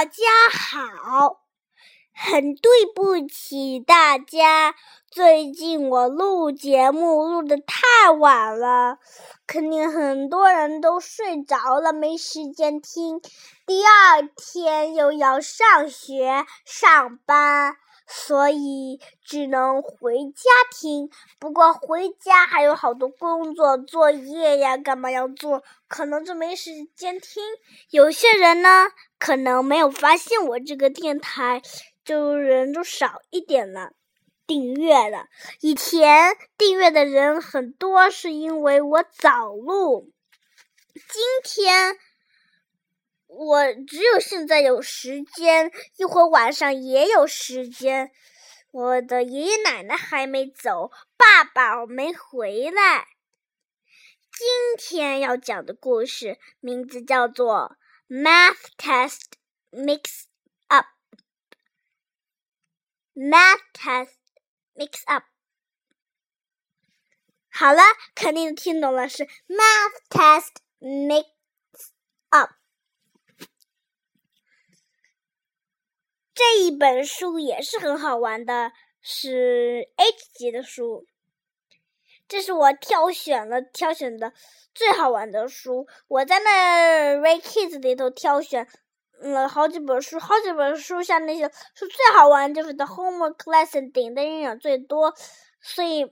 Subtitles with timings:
[0.00, 1.42] 大家好，
[2.14, 4.74] 很对不起大家，
[5.10, 8.96] 最近我录节目录的太晚了，
[9.46, 13.20] 肯定很多人都睡着了，没时间听。
[13.66, 17.76] 第二天又要上学上班。
[18.12, 25.62] 所以只能回家听，不过回家还有好多工作作业呀，干嘛要做？
[25.86, 27.40] 可能就没时间听。
[27.90, 28.88] 有些人呢，
[29.18, 31.62] 可能没有发现我这个电台
[32.04, 33.92] 就人就少一点了，
[34.44, 35.26] 订阅了。
[35.60, 40.10] 以前订阅的人很多，是因为我早录。
[40.94, 41.96] 今天。
[43.32, 48.10] 我只有现在有时间，一会儿晚上也有时间。
[48.72, 53.06] 我的爷爷奶奶还没走，爸爸没回来。
[54.32, 57.76] 今天要讲的故事名字叫做
[58.14, 59.32] 《Math Test
[59.70, 60.24] Mix
[60.66, 60.86] Up》。
[63.14, 64.14] Math Test
[64.74, 65.24] Mix Up。
[67.48, 67.82] 好了，
[68.14, 71.26] 肯定听懂了，是 Math Test Mix
[72.30, 72.59] Up。
[76.40, 81.04] 这一本书也是很好玩的，是 H 级的书。
[82.26, 84.32] 这是我挑选了挑选的
[84.74, 85.86] 最好玩的书。
[86.08, 88.66] 我在那 Ray Kids 里头挑选
[89.18, 91.42] 了好几本书，好几本书像那些
[91.74, 95.14] 是最好玩，就是 The Homework Lesson 顶的人也最多。
[95.60, 96.10] 所以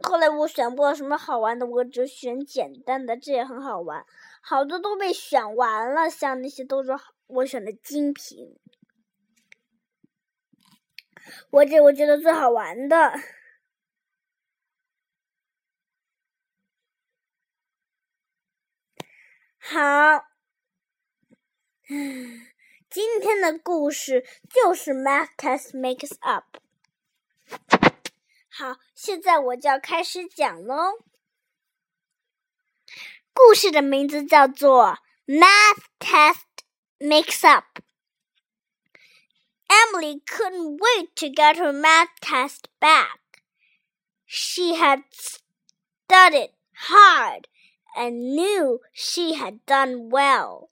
[0.00, 4.04] 后来我选不到什么好玩的，我只选简单的，这也很好玩。
[4.40, 6.90] 好多都被选完了，像那些都是
[7.28, 8.56] 我选的精品。
[11.50, 13.12] 我这我觉得最好玩的，
[19.58, 20.24] 好，
[22.88, 26.56] 今天的故事就是 Math Test Makes Up。
[28.48, 31.04] 好，现在我就要开始讲喽。
[33.32, 36.42] 故事的名字叫做 Math Test
[36.98, 37.80] Makes Up。
[39.92, 43.42] Emily couldn't wait to get her math test back.
[44.26, 47.48] She had studied hard
[47.96, 50.70] and knew she had done well.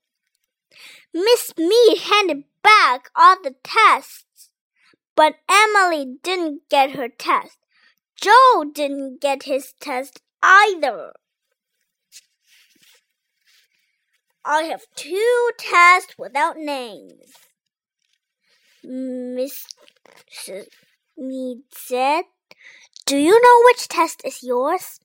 [1.13, 4.51] Miss Mead handed back all the tests,
[5.17, 7.59] but Emily didn't get her test.
[8.15, 11.13] Joe didn't get his test either.
[14.45, 17.48] I have two tests without names.
[18.89, 19.67] Mrs.
[21.17, 22.25] Mead said.
[23.05, 25.01] Do you know which test is yours?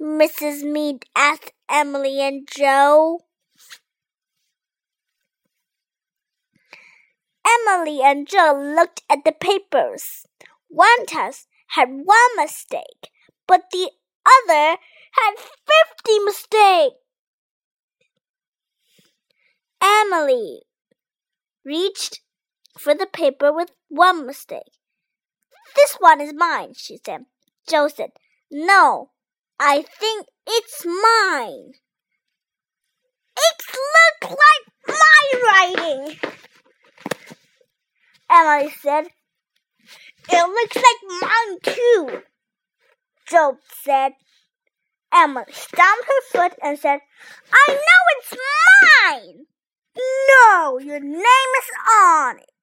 [0.00, 0.62] Mrs.
[0.62, 3.20] Mead asked Emily and Joe.
[7.46, 10.26] Emily and Joe looked at the papers.
[10.68, 13.10] One test had one mistake,
[13.46, 13.90] but the
[14.24, 14.78] other
[15.12, 16.96] had 50 mistakes.
[19.82, 20.62] Emily
[21.64, 22.20] reached
[22.78, 24.78] for the paper with one mistake.
[25.76, 27.22] This one is mine, she said.
[27.68, 28.10] Joe said,
[28.50, 29.10] No,
[29.58, 31.72] I think it's mine.
[33.36, 33.62] It
[34.22, 36.18] looks like my writing,
[38.30, 39.06] Emily said.
[40.30, 42.22] It looks like mine too,
[43.28, 44.12] Joe said.
[45.14, 46.98] Emily stamped her foot and said,
[47.52, 48.34] I know it's
[49.02, 49.46] mine.
[50.28, 52.53] No, your name is on it.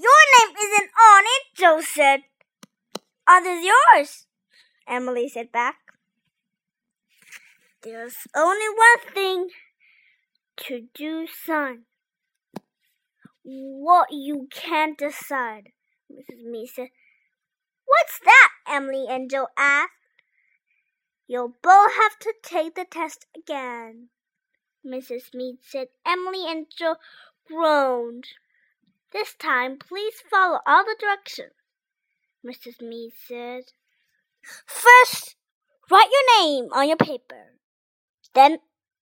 [0.00, 2.20] Your name isn't on it, Joe said.
[3.28, 4.26] Others yours,
[4.88, 5.76] Emily said back.
[7.82, 9.48] There's only one thing
[10.64, 11.82] to do, son.
[13.42, 15.72] What you can't decide,
[16.10, 16.44] Mrs.
[16.50, 16.88] Mead said.
[17.84, 18.48] What's that?
[18.66, 19.92] Emily and Joe asked.
[21.26, 24.08] You'll both have to take the test again,
[24.86, 25.34] Mrs.
[25.34, 25.88] Mead said.
[26.06, 26.96] Emily and Joe
[27.46, 28.24] groaned.
[29.12, 31.52] This time, please follow all the directions,
[32.46, 32.80] Mrs.
[32.80, 33.64] Mead said.
[34.66, 35.34] First,
[35.90, 37.54] write your name on your paper.
[38.34, 38.58] Then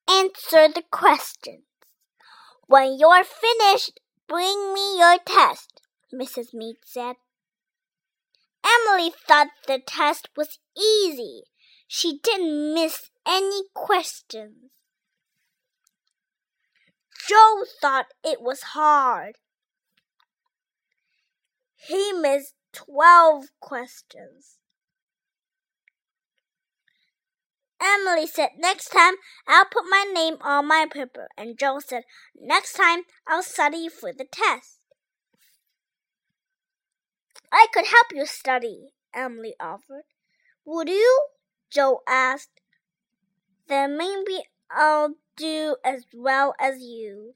[0.09, 1.65] answer the questions.
[2.67, 5.83] When you're finished, bring me your test,
[6.13, 6.55] Mrs.
[6.55, 7.17] Mead said.
[8.65, 11.43] Emily thought the test was easy.
[11.87, 14.71] She didn't miss any questions.
[17.29, 19.37] Joe thought it was hard.
[21.89, 24.59] He missed 12 questions.
[27.81, 29.15] Emily said, Next time
[29.47, 31.29] I'll put my name on my paper.
[31.39, 32.03] And Joe said,
[32.39, 34.81] Next time I'll study for the test.
[37.51, 40.05] I could help you study, Emily offered.
[40.67, 41.21] Would you?
[41.71, 42.61] Joe asked.
[43.67, 47.33] Then maybe I'll do as well as you.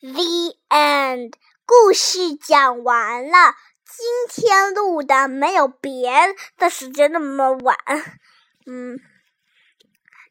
[0.00, 1.36] The end.
[1.70, 3.54] 故事讲完了。
[3.84, 6.10] 今天录的没有别
[6.58, 7.76] 的时间那么晚。
[8.66, 8.98] 嗯，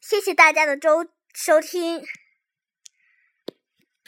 [0.02, 2.06] 谢谢大家的收收听。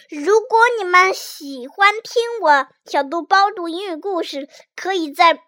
[0.09, 5.41] 如果你们喜欢听我小豆包读英语故事，可以在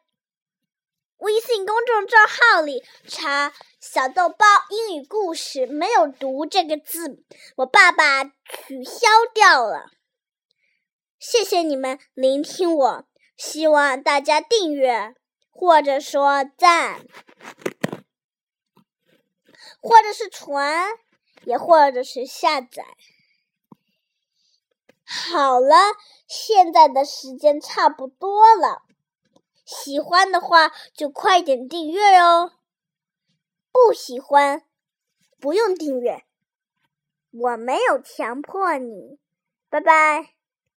[1.18, 3.52] 微信公众账号里查
[3.82, 5.68] “小豆包英语故事”。
[5.68, 7.26] 没有“读”这个字，
[7.58, 9.92] 我爸爸取消掉了。
[11.26, 13.06] 谢谢你们聆听我，
[13.38, 15.16] 希望大家订阅
[15.50, 17.08] 或者说赞。
[19.80, 20.86] 或者是传，
[21.46, 22.84] 也或者是下载。
[25.06, 25.76] 好了，
[26.28, 28.82] 现在的时间差不多了，
[29.64, 32.52] 喜欢的话就快点订阅哦。
[33.72, 34.66] 不喜欢，
[35.40, 36.26] 不用订阅，
[37.32, 39.20] 我没有强迫你。
[39.70, 40.34] 拜拜。